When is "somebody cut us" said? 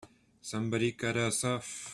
0.41-1.43